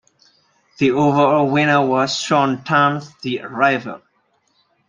[0.79, 4.01] The overall winner was Shaun Tan's "The Arrival".